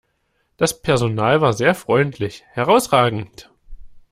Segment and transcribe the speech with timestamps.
[0.57, 3.51] Das Personal war sehr freundlich, herrausragend!